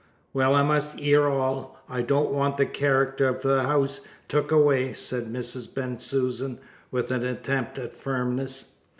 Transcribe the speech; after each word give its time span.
"Well, 0.33 0.55
I 0.55 0.63
must 0.63 0.99
'ear 0.99 1.27
all. 1.27 1.77
I 1.87 2.01
don't 2.01 2.31
want 2.31 2.57
the 2.57 2.65
character 2.65 3.27
of 3.27 3.43
the 3.43 3.59
'ouse 3.59 4.01
took 4.27 4.51
away," 4.51 4.93
said 4.93 5.31
Mrs. 5.31 5.71
Bensusan, 5.71 6.57
with 6.89 7.11
an 7.11 7.23
attempt 7.23 7.77
at 7.77 7.93
firmness. 7.93 8.69